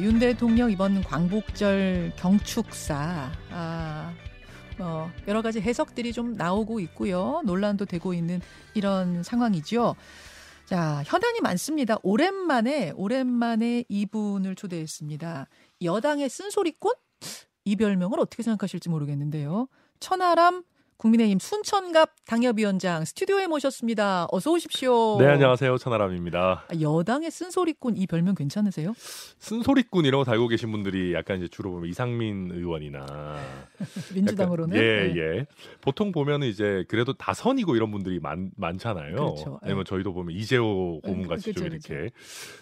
[0.00, 4.12] 윤 대통령 이번 광복절 경축사 아,
[4.80, 7.42] 어, 여러 가지 해석들이 좀 나오고 있고요.
[7.44, 8.40] 논란도 되고 있는
[8.74, 9.94] 이런 상황이죠.
[10.64, 11.96] 자, 현안이 많습니다.
[12.02, 15.46] 오랜만에 오랜만에 이분을 초대했습니다.
[15.82, 16.92] 여당의 쓴소리꾼?
[17.64, 19.68] 이 별명을 어떻게 생각하실지 모르겠는데요.
[20.00, 20.64] 천하람
[20.96, 24.26] 국민의힘 순천갑 당협위원장 스튜디오에 모셨습니다.
[24.30, 25.18] 어서 오십시오.
[25.18, 25.76] 네, 안녕하세요.
[25.76, 26.64] 천하람입니다.
[26.68, 28.94] 아, 여당의 쓴소리꾼 이 별명 괜찮으세요?
[29.38, 33.04] 쓴소리꾼이라고 달고 계신 분들이 약간 이제 주로 보면 이상민 의원이나
[34.14, 35.38] 민주당으로는 약간, 예, 네.
[35.40, 35.46] 예.
[35.80, 39.14] 보통 보면은 이제 그래도 다선이고 이런 분들이 많, 많잖아요.
[39.14, 39.60] 그렇죠.
[39.62, 39.66] 예.
[39.66, 42.10] 아니면 저희도 보면 이재호 네, 고문 같이 좀 그렇죠, 이렇게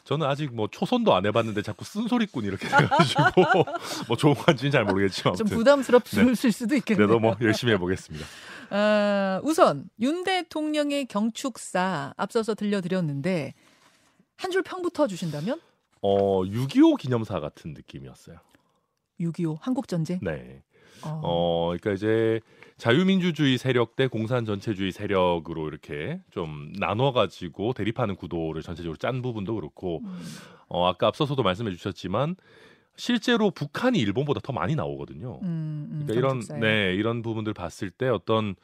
[0.04, 3.22] 저는 아직 뭐 초선도 안 해봤는데 자꾸 쓴소리꾼 이렇게 돼가지고
[4.08, 7.06] 뭐 좋은 건지는 잘 모르겠지만 좀 아무튼 부담스럽을 수도 있겠네요.
[7.06, 8.21] 그래도 뭐 열심히 해보겠습니다.
[8.70, 13.54] 아, 우선 윤 대통령의 경축사 앞서서 들려드렸는데
[14.36, 15.60] 한 줄 평부터 주신다면
[16.00, 18.38] 어, 6.25 기념사 같은 느낌이었어요.
[19.20, 20.18] 6.25 한국 전쟁.
[20.22, 20.62] 네.
[21.04, 21.20] 어.
[21.22, 22.40] 어, 그러니까 이제
[22.76, 30.00] 자유민주주의 세력 대 공산 전체주의 세력으로 이렇게 좀 나눠가지고 대립하는 구도를 전체적으로 짠 부분도 그렇고,
[30.04, 30.20] 음,
[30.68, 32.34] 어, 아까 앞서서도 말씀해 주셨지만
[32.96, 35.38] 실제로 북한이 일본보다 더 많이 나오거든요.
[35.42, 36.60] 음, 음, 그러니까 이런 경축사에.
[36.60, 38.54] 네 이런 부분들 봤을 때 어떤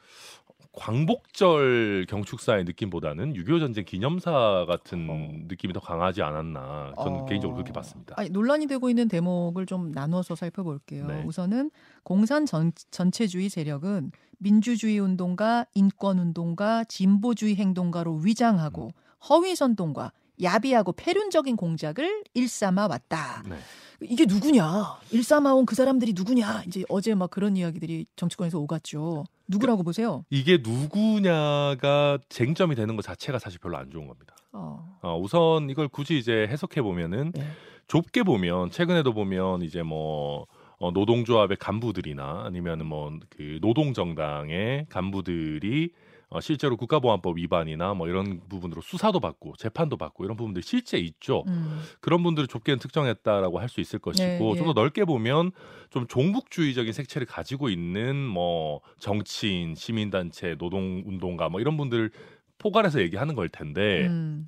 [0.71, 5.29] 광복절 경축사의 느낌보다는 6.25 전쟁 기념사 같은 어.
[5.47, 7.25] 느낌이 더 강하지 않았나 저는 어.
[7.25, 8.13] 개인적으로 그렇게 봤습니다.
[8.17, 11.07] 아니, 논란이 되고 있는 대목을 좀 나눠서 살펴볼게요.
[11.07, 11.23] 네.
[11.25, 11.71] 우선은
[12.03, 18.91] 공산 전, 전체주의 세력은 민주주의 운동가, 인권 운동가, 진보주의 행동가로 위장하고 음.
[19.29, 23.43] 허위 선동과 야비하고 폐륜적인 공작을 일삼아 왔다.
[23.47, 23.57] 네.
[24.01, 24.99] 이게 누구냐?
[25.11, 26.63] 일삼아온 그 사람들이 누구냐?
[26.67, 29.25] 이제 어제 막 그런 이야기들이 정치권에서 오갔죠.
[29.47, 30.23] 누구라고 보세요?
[30.29, 34.35] 이게 누구냐가 쟁점이 되는 것 자체가 사실 별로 안 좋은 겁니다.
[34.53, 37.45] 어, 어, 우선 이걸 굳이 이제 해석해 보면은 네.
[37.87, 40.45] 좁게 보면 최근에도 보면 이제 뭐
[40.79, 45.91] 어, 노동조합의 간부들이나 아니면 은 뭐 그 노동정당의 간부들이
[46.31, 51.43] 어, 실제로 국가보안법 위반이나 뭐 이런 부분으로 수사도 받고 재판도 받고 이런 부분들이 실제 있죠.
[51.47, 54.63] 음, 그런 분들을 좁게는 특정했다라고 할 수 있을 것이고 네, 좀 예.
[54.63, 55.51] 더 넓게 보면
[55.91, 62.09] 좀 종북주의적인 색채를 가지고 있는 뭐 정치인, 시민단체, 노동운동가 뭐 이런 분들
[62.57, 64.45] 포괄해서 얘기하는 걸 텐데 음,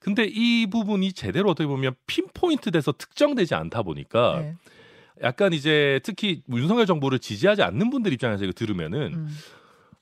[0.00, 4.54] 근데 이 부분이 제대로 어떻게 보면 핀포인트 돼서 특정되지 않다 보니까 네.
[5.22, 9.28] 약간 이제 특히 윤석열 정부를 지지하지 않는 분들 입장에서 이거 들으면은 음.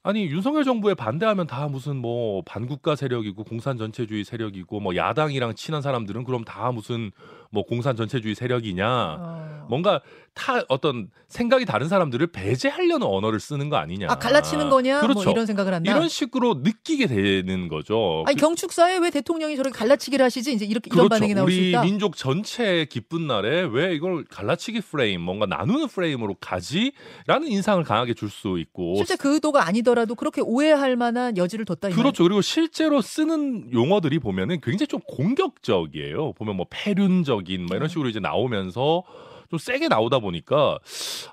[0.05, 5.81] 아니 윤석열 정부에 반대하면 다 무슨 뭐 반국가 세력이고 공산 전체주의 세력이고 뭐 야당이랑 친한
[5.81, 7.13] 사람들은 그럼 다 무슨
[7.51, 8.87] 뭐 공산 전체주의 세력이냐
[9.21, 9.67] 어.
[9.69, 10.01] 뭔가
[10.35, 15.03] 타 어떤 생각이 다른 사람들을 배제하려는 언어를 쓰는 거 아니냐 아 갈라치는 거냐?
[15.03, 15.23] 그렇죠.
[15.23, 15.91] 뭐 이런 생각을 한다.
[15.93, 18.25] 이런 식으로 느끼게 되는 거죠.
[18.27, 20.53] 아니 경축사에 왜 대통령이 저렇게 갈라치기를 하시지?
[20.53, 21.09] 이제 이렇게 이런 그렇죠.
[21.11, 21.83] 반응이 나올 수 우리 있다.
[21.83, 28.33] 민족 전체 기쁜 날에 왜 이걸 갈라치기 프레임, 뭔가 나누는 프레임으로 가지라는 인상을 강하게 줄
[28.33, 31.89] 수 있고 실제 그 의도가 아니더 라도 그렇게 오해할 만한 여지를 뒀다.
[31.89, 32.23] 이 그렇죠.
[32.25, 36.33] 그리고 실제로 쓰는 용어들이 보면은 굉장히 좀 공격적이에요.
[36.33, 37.89] 보면 뭐 폐륜적인 뭐 이런 음.
[37.89, 39.03] 식으로 이제 나오면서
[39.51, 40.79] 좀 세게 나오다 보니까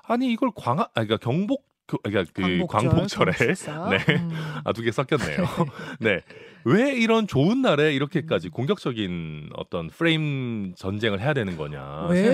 [0.06, 2.66] 아니 이걸 광아 아 그러니까 경복 그- 그러니까 그.
[2.68, 3.88] 광복절에 경축사.
[3.90, 3.96] 네.
[4.14, 4.30] 음.
[4.64, 5.38] 아 두 개 섞였네요.
[6.00, 6.20] 네.
[6.64, 12.32] 왜 이런 좋은 날에 이렇게까지 공격적인 어떤 프레임 전쟁을 해야 되는 거냐 생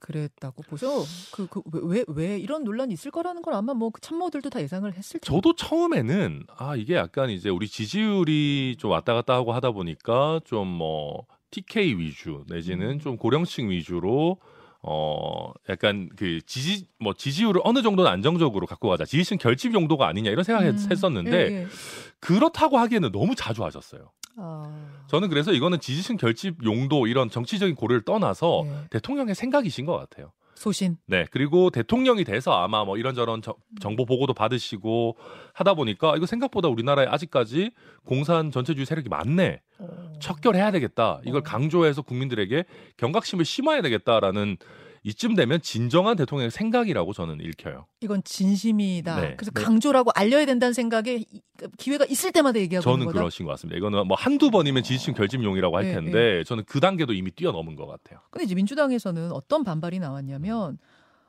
[0.00, 1.04] 그랬다고 보죠?
[1.32, 5.26] 그그왜왜 왜 이런 논란이 있을 거라는 걸 아마 뭐그 참모들도 다 예상을 했을 텐데.
[5.26, 10.80] 저도 처음에는 아 이게 약간 이제 우리 지지율이 좀 왔다 갔다 하고 하다 보니까 좀
[10.80, 12.98] 뭐 TK 위주 내지는 음.
[13.00, 14.38] 좀 고령층 위주로
[14.82, 20.30] 어 약간 그 지지 뭐 지지율을 어느 정도는 안정적으로 갖고 가자 지지층 결집 용도가 아니냐
[20.30, 21.66] 이런 생각했었는데 예, 예.
[22.18, 24.10] 그렇다고 하기에는 너무 자주 하셨어요.
[24.36, 28.72] 아, 저는 그래서 이거는 지지층 결집 용도 이런 정치적인 고려를 떠나서 예.
[28.90, 30.32] 대통령의 생각이신 것 같아요.
[30.54, 30.98] 소신.
[31.06, 35.16] 네, 그리고 대통령이 돼서 아마 뭐 이런저런 저- 정보 보고도 받으시고
[35.54, 37.70] 하다 보니까 이거 생각보다 우리나라에 아직까지
[38.04, 39.62] 공산 전체주의 세력이 많네.
[39.78, 40.12] 어.
[40.20, 41.20] 척결해야 되겠다.
[41.24, 41.42] 이걸 어.
[41.42, 42.64] 강조해서 국민들에게
[42.98, 44.58] 경각심을 심어야 되겠다라는
[45.02, 47.86] 이쯤 되면 진정한 대통령의 생각이라고 저는 읽혀요.
[48.00, 49.20] 이건 진심이다.
[49.20, 49.34] 네.
[49.36, 49.62] 그래서 네.
[49.62, 51.40] 강조라고 알려야 된다는 생각에 이-
[51.78, 53.20] 기회가 있을 때마다 얘기하고 저는 있는 거다.
[53.20, 53.78] 그러신 것 같습니다.
[53.78, 57.86] 이거는 뭐 한두 번이면 지지층 결집용이라고 할 네, 텐데 저는 그 단계도 이미 뛰어넘은 것
[57.86, 58.20] 같아요.
[58.30, 60.78] 근데 이제 민주당에서는 어떤 반발이 나왔냐면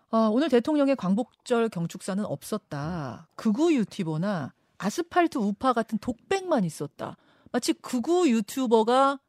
[0.10, 3.30] 아, 오늘 대통령의 광복절 경축사는 없었다.
[3.36, 7.16] 극우 유튜버나 아스팔트 우파 같은 독백만 있었다.
[7.54, 9.20] 마치 극우 유튜버가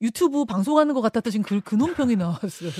[0.00, 2.70] 유튜브 방송하는 것 같았다 지금 그, 그 논평이 나왔어요.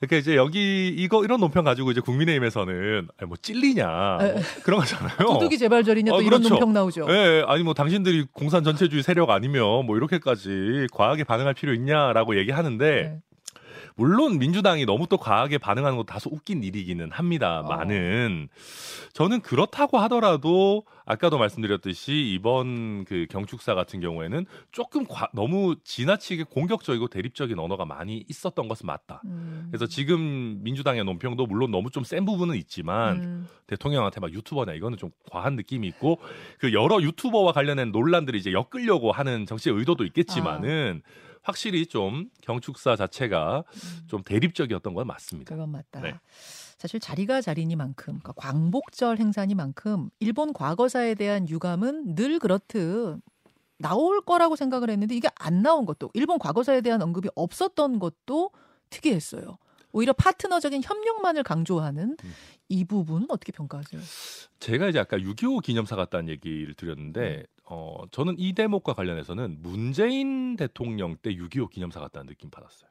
[0.00, 3.86] 그러니까 이제 여기 이거 이런 논평 가지고 이제 국민의힘에서는 아니 뭐 찔리냐
[4.20, 5.16] 뭐 그런 거잖아요.
[5.16, 6.54] 도둑이 재발절이냐 또 어, 이런 그렇죠.
[6.54, 7.06] 논평 나오죠.
[7.08, 12.84] 예, 아니 뭐 당신들이 공산 전체주의 세력 아니면 뭐 이렇게까지 과하게 반응할 필요 있냐라고 얘기하는데
[12.84, 13.18] 네.
[13.98, 19.10] 물론 민주당이 너무 또 과하게 반응하는 것도 다소 웃긴 일이기는 합니다만은 어.
[19.12, 27.08] 저는 그렇다고 하더라도 아까도 말씀드렸듯이 이번 그 경축사 같은 경우에는 조금 과, 너무 지나치게 공격적이고
[27.08, 29.22] 대립적인 언어가 많이 있었던 것은 맞다.
[29.24, 29.66] 음.
[29.70, 33.48] 그래서 지금 민주당의 논평도 물론 너무 좀 센 부분은 있지만 음.
[33.66, 36.20] 대통령한테 막 유튜버냐 이거는 좀 과한 느낌이 있고
[36.58, 41.28] 그 여러 유튜버와 관련된 논란들이 이제 엮으려고 하는 정치의 의도도 있겠지만은 아.
[41.48, 44.06] 확실히 좀 경축사 자체가 음.
[44.06, 45.54] 좀 대립적이었던 건 맞습니다.
[45.54, 46.00] 그건 맞다.
[46.00, 46.14] 네.
[46.76, 53.20] 사실 자리가 자리니만큼 그러니까 광복절 행사니만큼 일본 과거사에 대한 유감은 늘 그렇듯
[53.78, 58.50] 나올 거라고 생각을 했는데 이게 안 나온 것도 일본 과거사에 대한 언급이 없었던 것도
[58.90, 59.56] 특이했어요.
[59.92, 62.34] 오히려 파트너적인 협력만을 강조하는 음.
[62.68, 64.02] 이 부분은 어떻게 평가하세요?
[64.60, 67.44] 제가 이제 아까 6.25 기념사 같다는 얘기를 드렸는데 네.
[67.70, 72.88] 어, 저는 이 대목과 관련해서는 문재인 대통령 때 6.25 기념사 같다는 느낌 받았어요.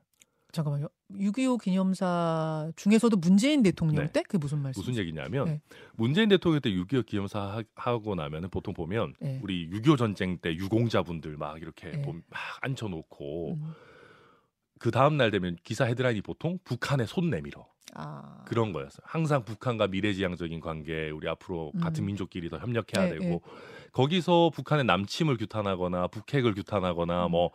[0.52, 0.88] 잠깐만요.
[1.12, 4.12] 6.25 기념사 중에서도 문재인 대통령 네.
[4.12, 4.24] 때?
[4.24, 4.80] 그게 무슨 말씀?
[4.80, 5.62] 무슨 얘기냐면 네.
[5.96, 9.40] 문재인 대통령 때 6.25 기념사 하고 나면은 보통 보면 네.
[9.44, 12.06] 우리 6.25 전쟁 때 유공자분들 막 이렇게 네.
[12.30, 13.74] 막 앉혀놓고 음.
[14.80, 17.68] 그 다음 날 되면 기사 헤드라인이 보통 북한에 손 내밀어.
[17.94, 18.44] 아.
[18.46, 19.02] 그런 거였어요.
[19.04, 21.80] 항상 북한과 미래지향적인 관계, 우리 앞으로 음.
[21.80, 23.40] 같은 민족끼리 더 협력해야 네, 되고 네.
[23.92, 27.32] 거기서 북한의 남침을 규탄하거나 북핵을 규탄하거나 음.
[27.32, 27.52] 뭐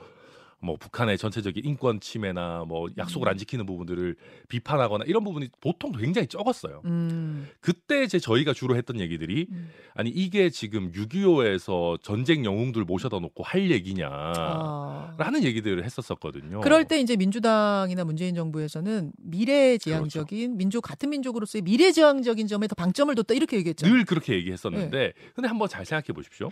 [0.63, 3.39] 뭐 북한의 전체적인 인권 침해나 뭐 약속을 안 음.
[3.39, 4.15] 지키는 부분들을
[4.49, 6.83] 비판하거나 이런 부분이 보통 굉장히 적었어요.
[6.85, 7.49] 음.
[7.61, 9.71] 그때 제 저희가 주로 했던 얘기들이 음.
[9.95, 14.15] 아니 이게 지금 6.25에서 전쟁 영웅들 모셔다 놓고 할 얘기냐라는
[15.19, 15.41] 아.
[15.43, 16.61] 얘기들을 했었었거든요.
[16.61, 20.57] 그럴 때 이제 민주당이나 문재인 정부에서는 미래지향적인 그렇죠.
[20.57, 23.89] 민족 같은 민족으로서의 미래지향적인 점에 더 방점을 뒀다 이렇게 얘기했죠.
[23.89, 25.13] 늘 그렇게 얘기했었는데 네.
[25.35, 26.51] 근데 한번 잘 생각해 보십시오.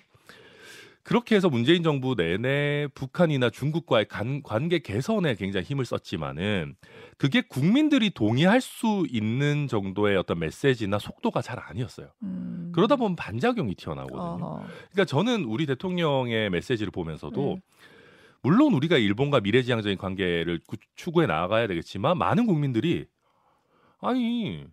[1.02, 6.76] 그렇게 해서 문재인 정부 내내 북한이나 중국과의 간, 관계 개선에 굉장히 힘을 썼지만은
[7.16, 12.08] 그게 국민들이 동의할 수 있는 정도의 어떤 메시지나 속도가 잘 아니었어요.
[12.22, 12.70] 음.
[12.74, 14.44] 그러다 보면 반작용이 튀어나오거든요.
[14.44, 14.66] 어허.
[14.92, 17.60] 그러니까 저는 우리 대통령의 메시지를 보면서도 음.
[18.42, 20.60] 물론 우리가 일본과 미래지향적인 관계를
[20.96, 23.06] 추구해 나가야 되겠지만 많은 국민들이
[24.00, 24.64] 아니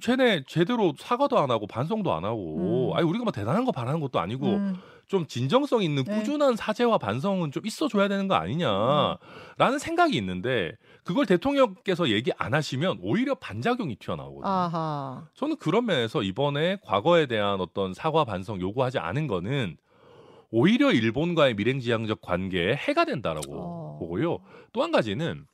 [0.00, 2.96] 쟤네 제대로 사과도 안 하고 반성도 안 하고 음.
[2.96, 4.74] 아니 우리가 뭐 대단한 거 바라는 것도 아니고 음.
[5.06, 6.18] 좀 진정성 있는 네.
[6.18, 9.18] 꾸준한 사죄와 반성은 좀 있어줘야 되는 거 아니냐라는
[9.74, 9.78] 음.
[9.78, 10.72] 생각이 있는데
[11.04, 14.50] 그걸 대통령께서 얘기 안 하시면 오히려 반작용이 튀어나오거든요.
[14.50, 15.28] 아하.
[15.34, 19.76] 저는 그런 면에서 이번에 과거에 대한 어떤 사과 반성 요구하지 않은 거는
[20.50, 23.96] 오히려 일본과의 미래지향적 관계에 해가 된다라고 어.
[23.98, 24.38] 보고요.
[24.72, 25.46] 또 한 가지는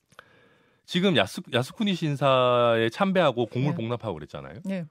[0.85, 3.76] 지금 야스, 야스쿠니 신사에 참배하고 공물 네.
[3.76, 4.61] 복납하고 그랬잖아요.
[4.64, 4.85] 네.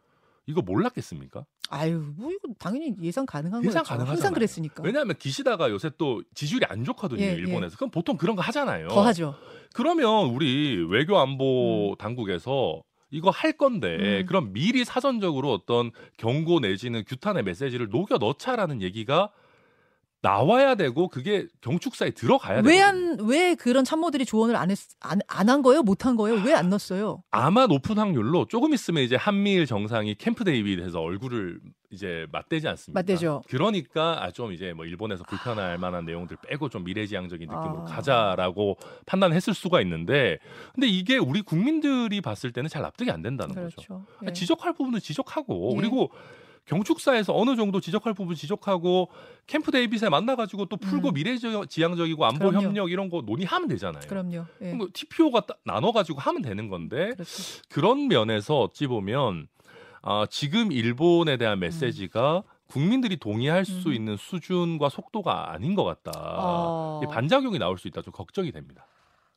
[0.45, 1.45] 이거 몰랐겠습니까?
[1.69, 4.11] 아유, 뭐 이거 당연히 예상 가능한 예상 가능하잖아요.
[4.11, 4.83] 항상 그랬으니까.
[4.83, 7.33] 왜냐하면 기시다가 요새 또 지지율이 안 좋거든요, 예, 예.
[7.33, 7.73] 일본에서.
[7.73, 7.77] 예.
[7.77, 8.87] 그럼 보통 그런 거 하잖아요.
[8.87, 9.35] 더 하죠.
[9.73, 11.95] 그러면 우리 외교 안보 음.
[11.97, 12.81] 당국에서
[13.11, 14.25] 이거 할 건데 음.
[14.27, 19.31] 그럼 미리 사전적으로 어떤 경고 내지는 규탄의 메시지를 녹여 넣자라는 얘기가
[20.21, 22.69] 나와야 되고 그게 경축사에 들어가야 돼요.
[22.69, 25.81] 왜안 왜 그런 참모들이 조언을 안했안안 한 거예요?
[25.81, 26.41] 못 한 거예요?
[26.43, 27.23] 왜 안 넣었어요?
[27.31, 31.59] 아마 높은 확률로 조금 있으면 이제 한미일 정상이 캠프 데이비드에서 얼굴을
[31.91, 32.99] 이제 맞대지 않습니까?
[32.99, 33.43] 맞대죠.
[33.47, 37.85] 그러니까 아 좀 이제 뭐 일본에서 불편할 만한 내용들 빼고 좀 미래지향적인 느낌으로 아.
[37.85, 40.37] 가자라고 판단했을 수가 있는데
[40.75, 43.75] 근데 이게 우리 국민들이 봤을 때는 잘 납득이 안 된다는 그렇죠.
[43.77, 44.05] 거죠.
[44.27, 44.33] 예.
[44.33, 45.75] 지적할 부분은 지적하고 예.
[45.77, 46.11] 그리고
[46.69, 49.09] 경축사에서 어느 정도 지적할 부분 지적하고
[49.47, 51.13] 캠프 데이빗에 만나가지고 또 풀고 음.
[51.15, 52.67] 미래지향적이고 안보 그럼요.
[52.67, 54.03] 협력 이런 거 논의하면 되잖아요.
[54.07, 54.45] 그럼요.
[54.61, 54.73] 예.
[54.73, 57.61] 뭐 TPO가 나눠가지고 하면 되는 건데 그렇죠.
[57.69, 59.47] 그런 면에서 어찌 보면
[60.03, 62.41] 아, 지금 일본에 대한 메시지가 음.
[62.67, 63.93] 국민들이 동의할 수 음.
[63.93, 66.11] 있는 수준과 속도가 아닌 것 같다.
[66.15, 67.01] 어...
[67.09, 68.03] 반작용이 나올 수 있다.
[68.03, 68.85] 좀 걱정이 됩니다.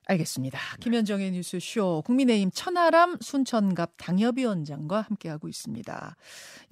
[0.07, 0.59] 알겠습니다.
[0.81, 6.17] 김현정의 뉴스쇼 국민의힘 천하람 순천갑 당협위원장과 함께하고 있습니다.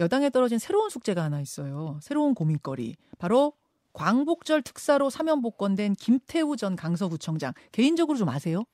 [0.01, 1.99] 여당에 떨어진 새로운 숙제가 하나 있어요.
[2.03, 2.97] 새로운 고민거리.
[3.19, 3.53] 바로
[3.93, 7.53] 광복절 특사로 사면 복권된 김태우 전 강서구청장.
[7.73, 8.65] 개인적으로 좀 아세요?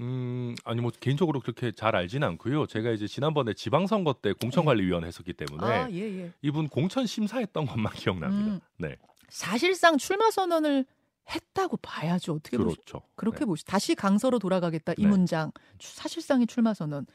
[0.00, 2.66] 음, 아니 뭐 개인적으로 그렇게 잘 알지는 않고요.
[2.66, 6.32] 제가 이제 지난번에 지방선거 때 공천관리위원 했었기 때문에 아, 예, 예.
[6.42, 8.54] 이분 공천 심사했던 것만 기억납니다.
[8.54, 8.96] 음, 네.
[9.28, 10.84] 사실상 출마 선언을
[11.30, 12.34] 했다고 봐야죠.
[12.34, 13.00] 어떻게 그렇죠.
[13.00, 13.44] 보시, 그렇게 네.
[13.46, 13.64] 보시.
[13.64, 15.08] 다시 강서로 돌아가겠다 이 네.
[15.08, 17.06] 문장 사실상의 출마 선언.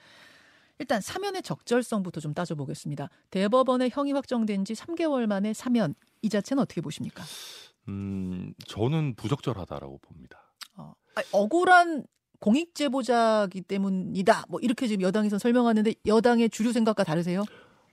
[0.79, 3.09] 일단 사면의 적절성부터 좀 따져보겠습니다.
[3.31, 7.23] 대법원의 형이 확정된 지 3개월 만에 사면 이 자체는 어떻게 보십니까?
[7.89, 10.53] 음, 저는 부적절하다라고 봅니다.
[10.75, 12.05] 어, 아니, 억울한
[12.39, 14.45] 공익 제보자기 때문이다.
[14.47, 17.43] 뭐 이렇게 지금 여당에서 설명하는데 여당의 주류 생각과 다르세요?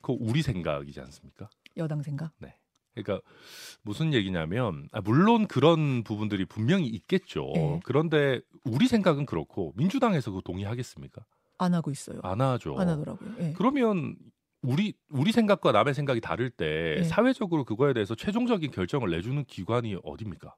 [0.00, 1.50] 그 우리 생각이지 않습니까?
[1.76, 2.32] 여당 생각?
[2.38, 2.54] 네.
[3.02, 3.20] 그러니까
[3.82, 7.52] 무슨 얘기냐면 아, 물론 그런 부분들이 분명히 있겠죠.
[7.54, 7.80] 네.
[7.84, 11.24] 그런데 우리 생각은 그렇고 민주당에서 그 동의하겠습니까?
[11.58, 12.20] 안 하고 있어요.
[12.22, 12.78] 안 하죠.
[12.78, 13.34] 안 하더라고요.
[13.40, 13.54] 예.
[13.56, 14.16] 그러면
[14.62, 17.04] 우리 우리 생각과 남의 생각이 다를 때 네.
[17.04, 20.54] 사회적으로 그거에 대해서 최종적인 결정을 내주는 기관이 어디입니까?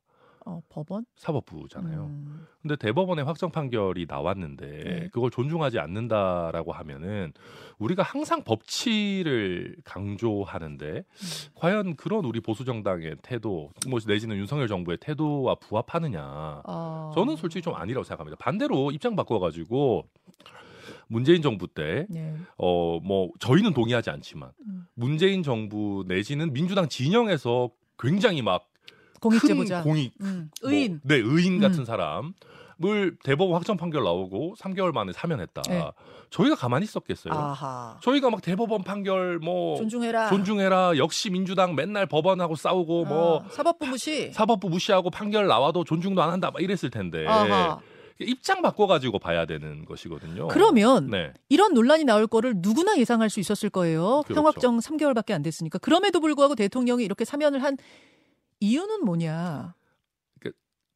[0.48, 1.04] 어, 법원?
[1.16, 2.04] 사법부잖아요.
[2.06, 5.08] 음, 근데 대법원의 확정 판결이 나왔는데 네.
[5.12, 7.34] 그걸 존중하지 않는다라고 하면은
[7.78, 11.04] 우리가 항상 법치를 강조하는데 음.
[11.54, 16.62] 과연 그런 우리 보수 정당의 태도, 뭐 내지는 윤석열 정부의 태도와 부합하느냐?
[16.64, 18.42] 아, 저는 솔직히 좀 아니라고 생각합니다.
[18.42, 20.06] 반대로 입장 바꿔가지고
[21.08, 22.34] 문재인 정부 때 네.
[22.56, 24.86] 어 뭐 저희는 동의하지 않지만 음.
[24.94, 28.68] 문재인 정부 내지는 민주당 진영에서 굉장히 막
[29.20, 29.82] 공익제보자.
[29.82, 31.00] 큰 공익 음, 뭐, 의인.
[31.04, 31.84] 네 의인 같은 음.
[31.84, 32.34] 사람
[32.84, 35.62] 을 대법원 확정 판결 나오고 3개월 만에 사면했다.
[35.62, 35.90] 네.
[36.30, 37.34] 저희가 가만히 있었겠어요.
[37.34, 37.98] 아하.
[38.02, 40.28] 저희가 막 대법원 판결 뭐 존중해라.
[40.28, 40.96] 존중해라.
[40.96, 44.30] 역시 민주당 맨날 법원하고 싸우고 뭐 아, 사법부 무시.
[44.32, 47.80] 사법부 무시하고 판결 나와도 존중도 안 한다 막 이랬을 텐데 아하.
[48.20, 50.46] 입장 바꿔가지고 봐야 되는 것이거든요.
[50.48, 51.32] 그러면 네.
[51.48, 54.22] 이런 논란이 나올 거를 누구나 예상할 수 있었을 거예요.
[54.24, 54.34] 그렇죠.
[54.34, 55.78] 평확정 3개월밖에 안 됐으니까.
[55.78, 57.76] 그럼에도 불구하고 대통령이 이렇게 사면을 한
[58.60, 59.74] 이유는 뭐냐?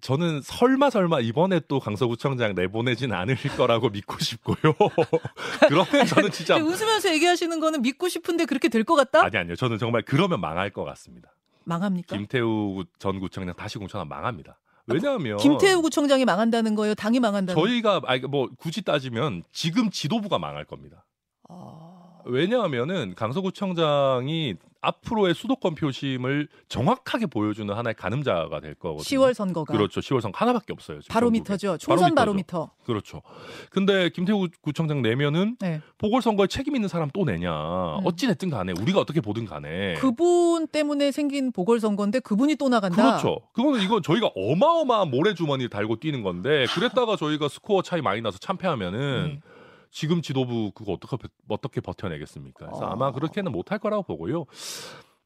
[0.00, 4.57] 저는 설마 설마 이번에 또 강서구청장 내보내진 않을 거라고 믿고 싶고요.
[5.69, 9.23] 그러면 저는 진짜 웃으면서 얘기하시는 거는 믿고 싶은데 그렇게 될 것 같다?
[9.23, 9.54] 아니 아니요.
[9.54, 11.33] 저는 정말 그러면 망할 것 같습니다.
[11.62, 12.16] 망합니까?
[12.16, 14.59] 김태우 전 구청장 다시 공천하면 망합니다.
[14.88, 16.97] 왜냐하면 김태우 구청장이 망한다는 거예요?
[16.97, 21.07] 당이 망한다는 저희가 아니 뭐 굳이 따지면 지금 지도부가 망할 겁니다.
[21.49, 22.19] 아...
[22.25, 29.02] 왜냐하면은 강서구청장이 앞으로의 수도권 표심을 정확하게 보여주는 하나의 가늠자가 될 거거든요.
[29.04, 30.00] 10월 선거가 그렇죠.
[30.00, 30.98] 10월 선 하나밖에 없어요.
[31.08, 31.78] 바로미터죠.
[31.78, 32.52] 총선 바로미터죠.
[32.66, 32.70] 바로미터.
[32.84, 33.22] 그렇죠.
[33.70, 35.80] 근데 김태우 구청장 내면은 네.
[35.98, 37.50] 보궐선거에 책임 있는 사람 또 내냐.
[37.50, 38.00] 음.
[38.04, 39.94] 어찌 됐든 간에 우리가 어떻게 보든 간에.
[39.94, 42.96] 그분 때문에 생긴 보궐선거인데 그분이 또 나간다.
[43.20, 43.38] 그렇죠.
[43.52, 49.40] 그거는 이거 저희가 어마어마한 모래주머니를 달고 뛰는 건데 그랬다가 저희가 스코어 차이 많이 나서 참패하면은
[49.40, 49.51] 네.
[49.92, 51.16] 지금 지도부 그거 어떻게
[51.49, 52.66] 어떻게 버텨내겠습니까?
[52.66, 52.88] 그래서 어.
[52.88, 54.46] 아마 그렇게는 못할 거라고 보고요.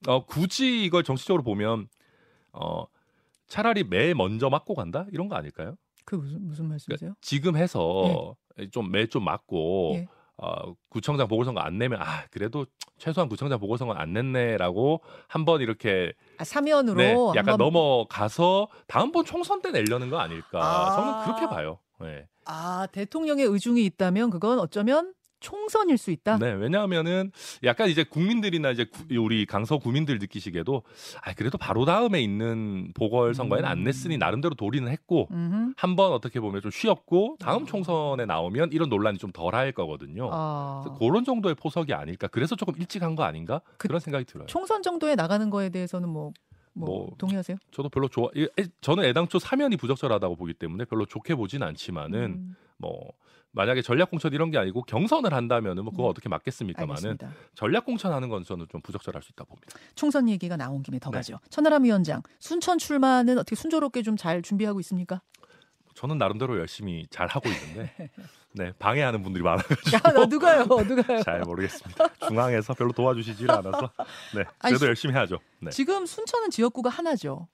[0.09, 1.89] 어, 굳이 이걸 정치적으로 보면
[2.53, 2.85] 어,
[3.47, 5.77] 차라리 매 먼저 맞고 간다 이런 거 아닐까요?
[6.05, 6.99] 그 무슨 무슨 말씀이세요?
[6.99, 8.35] 그러니까 지금 해서
[8.73, 10.09] 좀매좀 맞고 예.
[10.39, 12.67] 어, 구청장 보궐선거 안 내면 아 그래도
[12.99, 19.71] 최소한 구청장 보궐선거 안 냈네라고 한번 이렇게 아, 사면으로 네, 약간 넘어가서 다음번 총선 때
[19.71, 20.97] 내려는 거 아닐까 아.
[20.97, 21.79] 저는 그렇게 봐요.
[22.01, 22.27] 네.
[22.45, 25.15] 아 대통령의 의중이 있다면 그건 어쩌면
[25.51, 26.39] 총선일 수 있다.
[26.39, 27.31] 네, 왜냐하면은
[27.63, 30.83] 약간 이제 국민들이나 이제 구- 우리 강서 구민들 느끼시기에도
[31.23, 35.29] 아 그래도 바로 다음에 있는 보궐선거에는 안 냈으니 나름대로 도리는 했고.
[35.77, 40.31] 한번 어떻게 보면 좀 쉬었고 다음 총선에 나오면 이런 논란이 좀 덜할 거거든요.
[40.33, 42.27] 아, 그런 정도의 포석이 아닐까.
[42.27, 43.61] 그래서 조금 일찍 한 거 아닌가?
[43.79, 44.47] 그- 그, 런 생각이 들어요.
[44.47, 46.33] 총선 정도에 나가는 거에 대해서는 뭐,
[46.73, 47.57] 뭐, 뭐, 동의하세요?
[47.71, 48.29] 저도 별로 좋아.
[48.81, 53.13] 저는 애당초 사면이 부적절하다고 보기 때문에 별로 좋게 보진 않지만은 음, 뭐
[53.53, 56.11] 만약에 전략 공천 이런 게 아니고 경선을 한다면은 뭐 그거 음.
[56.11, 57.17] 어떻게 막겠습니까만은.
[57.55, 59.79] 전략 공천하는 건 저는 좀 부적절할 수 있다 봅니다.
[59.95, 61.17] 총선 얘기가 나온 김에 더 네.
[61.19, 61.39] 가죠.
[61.49, 65.21] 천하람 위원장 순천 출마는 어떻게 순조롭게 좀 잘 준비하고 있습니까?
[65.95, 67.91] 저는 나름대로 열심히 잘 하고 있는데
[68.53, 70.65] 네 방해하는 분들이 많아가지고 야, 나 누가요?
[70.65, 71.23] 누가요?
[71.23, 72.09] 잘 모르겠습니다.
[72.29, 73.91] 중앙에서 별로 도와주시질 않아서
[74.35, 75.39] 네 아니, 그래도 수- 열심히 하죠.
[75.61, 75.71] 네.
[75.71, 77.49] 지금 순천은 지역구가 하나죠.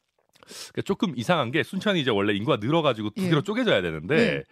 [0.72, 3.28] 그러니까 조금 이상한 게 순천이 이제 원래 인구가 늘어가지고 두 예.
[3.28, 4.42] 개로 쪼개져야 되는데 예.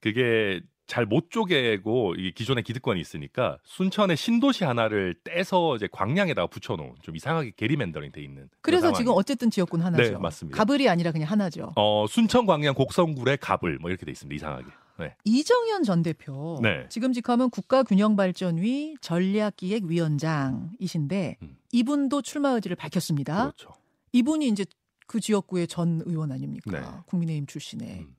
[0.00, 7.16] 그게 잘못 쪼개고 이게 기존에 기득권이 있으니까 순천의 신도시 하나를 떼서 이제 광양에다가 붙여놓은 좀
[7.16, 8.48] 이상하게 게리맨더링 돼 있는.
[8.60, 9.12] 그래서 지금.
[9.16, 10.02] 어쨌든 지역구는 하나죠.
[10.02, 10.56] 네, 맞습니다.
[10.56, 11.72] 가불이 아니라 그냥 하나죠.
[11.74, 14.36] 어 순천 광양 곡성굴의 갑을 뭐 이렇게 돼 있습니다.
[14.36, 14.66] 이상하게.
[14.98, 15.14] 네.
[15.24, 16.86] 이정현 전 대표 네.
[16.88, 21.56] 지금 직함은 국가균형발전위 전략기획위원장이신데 음.
[21.72, 23.52] 이분도 출마 의지를 밝혔습니다.
[23.52, 23.72] 그렇죠.
[24.12, 24.64] 이분이 이제
[25.06, 26.80] 그 지역구의 전 의원 아닙니까?
[26.80, 26.86] 네.
[27.06, 28.16] 국민의힘 출신의 음.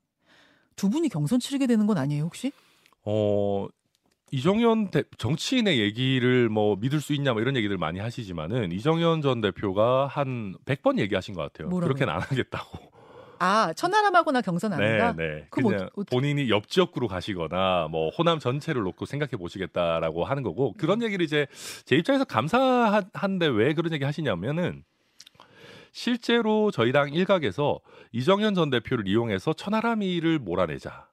[0.78, 2.54] 두 분이 경선 치르게 되는 건 아니에요 혹시?
[3.04, 3.68] 어
[4.32, 9.42] 이정현 대, 정치인의 얘기를 뭐 믿을 수 있냐 뭐 이런 얘기들 많이 하시지만은 이정현 전
[9.42, 11.70] 대표가 한 100번 얘기하신 것 같아요.
[11.70, 11.94] 뭐라고요?
[11.96, 12.92] 그렇게는 안 하겠다고.
[13.40, 15.14] 아 천하람하고나 경선 안 한다?
[15.14, 15.48] 네, 네.
[15.52, 21.02] 그냥 어떻게- 본인이 옆 지역구로 가시거나 뭐 호남 전체를 놓고 생각해 보시겠다라고 하는 거고 그런
[21.04, 21.48] 얘기를 이제
[21.86, 24.84] 제 입장에서 감사한데 왜 그런 얘기 하시냐면은
[25.98, 27.80] 실제로 저희 당 일각에서
[28.12, 31.08] 이정현 전 대표를 이용해서 천하람이를 몰아내자.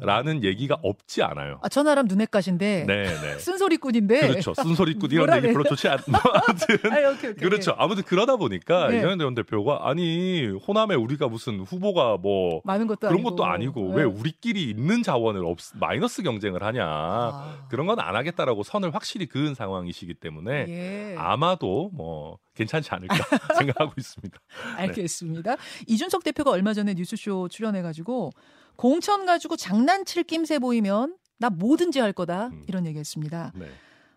[0.00, 1.58] 라는 얘기가 없지 않아요.
[1.62, 3.38] 아, 천하람 눈엣가신데 네, 네.
[3.40, 4.52] 쓴소리꾼인데 그렇죠.
[4.54, 5.98] 쓴소리꾼 이런 얘기 별로 좋지 않.
[6.08, 7.34] 뭐 아무튼 아, 오케이, 오케이.
[7.34, 7.74] 그렇죠.
[7.78, 8.98] 아무튼 그러다 보니까 네.
[8.98, 13.30] 이정현 전 대표가 아니 호남에 우리가 무슨 후보가 뭐 많은 것도 그런 아니고.
[13.30, 13.94] 것도 아니고 네.
[13.98, 17.66] 왜 우리끼리 있는 자원을 없, 마이너스 경쟁을 하냐 아.
[17.70, 21.14] 그런 건 안 하겠다라고 선을 확실히 그은 상황이시기 때문에 예.
[21.18, 23.14] 아마도 뭐 괜찮지 않을까
[23.58, 24.38] 생각하고 있습니다.
[24.76, 25.56] 알겠습니다.
[25.86, 28.30] 이준석 대표가 얼마 전에 뉴스쇼 출연해가지고
[28.76, 32.64] 공천 가지고 장난칠 낌새 보이면 나 뭐든지 할 거다 음.
[32.68, 33.52] 이런 얘기했습니다.
[33.54, 33.66] 네.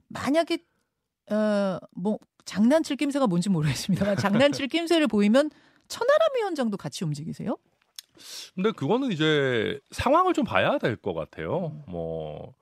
[0.08, 0.60] 만약에
[1.32, 5.50] 어뭐 장난칠 낌새가 뭔지 모르겠습니다만 장난칠 낌새를 보이면
[5.88, 7.58] 천하람 위원장도 같이 움직이세요?
[8.54, 11.68] 근데 그거는 이제 상황을 좀 봐야 될 것 같아요.
[11.74, 11.84] 음.
[11.92, 12.54] 뭐,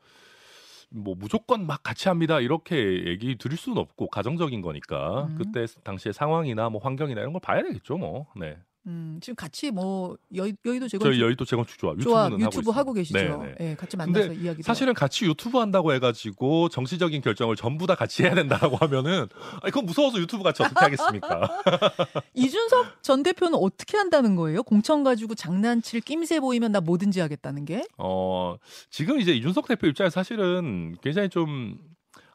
[0.89, 5.35] 뭐 무조건 막 같이 합니다 이렇게 얘기 드릴 수는 없고 가정적인 거니까 음.
[5.37, 7.97] 그때 당시의 상황이나 뭐 환경이나 이런 걸 봐야 되겠죠.
[7.97, 8.27] 뭐.
[8.35, 8.57] 네.
[8.85, 12.93] 음, 지금 같이 뭐 여, 여의도 재건축 저희 여의도 재건축 조합 유튜브는 유튜브 하고, 하고.
[12.93, 13.17] 계시죠.
[13.17, 13.75] 네, 예, 네.
[13.75, 14.61] 같이 만나서 이야기.
[14.61, 19.27] 사실은 같이 유튜브 한다고 해가지고 정치적인 결정을 전부 다 같이 해야 된다라고 하면은
[19.61, 21.49] 아니, 그건 무서워서 유튜브 같이 어떻게 하겠습니까?
[22.33, 24.63] 이준석 전 대표는 어떻게 한다는 거예요?
[24.63, 27.85] 공천 가지고 장난칠 낌새 보이면 나 뭐든지 하겠다는 게?
[27.97, 28.57] 어,
[28.89, 31.77] 지금 이제 이준석 대표 입장에서 사실은 굉장히 좀,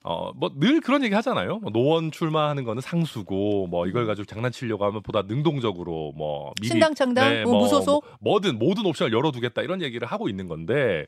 [0.05, 1.59] 어, 뭐 늘 그런 얘기 하잖아요.
[1.59, 6.69] 뭐 노원 출마하는 거는 상수고, 뭐 이걸 가지고 장난치려고 하면 보다 능동적으로 뭐 미리.
[6.69, 8.05] 신당 창당, 네, 뭐 무소속?
[8.21, 11.07] 뭐 뭐든 모든 옵션을 열어두겠다 이런 얘기를 하고 있는 건데,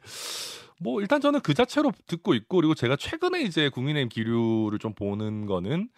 [0.81, 5.47] 뭐 일단 저는 그 자체로 듣고 있고, 그리고 제가 최근에 이제 국민의힘 기류를 좀 보는
[5.47, 5.89] 거는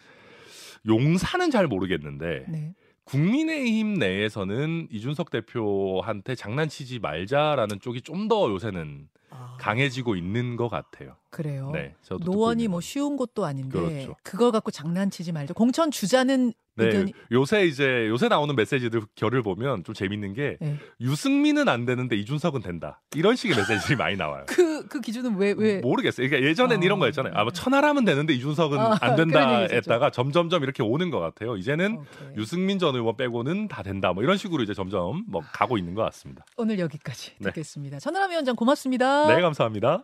[0.87, 2.73] 용사는 잘 모르겠는데, 네.
[3.05, 11.15] 국민의힘 내에서는 이준석 대표한테 장난치지 말자라는 쪽이 좀 더 요새는 아, 강해지고 있는 것 같아요.
[11.33, 11.71] 그래요.
[11.73, 12.81] 네, 노원이 뭐 건.
[12.81, 14.15] 쉬운 것도 아닌데 그렇죠.
[14.21, 15.55] 그걸 갖고 장난치지 말자.
[15.55, 20.77] 공천 주자는 네, 의견이 요새 이제 요새 나오는 메시지들 결을 보면 좀 재밌는 게 네.
[21.01, 24.45] 유승민은 안 되는데 이준석은 된다 이런 식의 메시지들이 많이 나와요.
[24.47, 25.81] 그, 그 기준은 왜, 왜?
[25.81, 26.29] 모르겠어요.
[26.29, 26.83] 그러니까 예전엔 어.
[26.83, 27.33] 이런 거였잖아요.
[27.35, 29.57] 아, 뭐 천하람은 되는데 이준석은 아, 안 된다.
[29.71, 31.57] 했다가 점점점 이렇게 오는 것 같아요.
[31.57, 32.37] 이제는 오케이.
[32.37, 34.13] 유승민 전 의원 빼고는 다 된다.
[34.13, 36.45] 뭐 이런 식으로 이제 점점 뭐 가고 있는 것 같습니다.
[36.57, 37.49] 오늘 여기까지 네.
[37.49, 37.99] 듣겠습니다.
[37.99, 39.33] 천하람 위원장 고맙습니다.
[39.33, 40.03] 네, 감사합니다.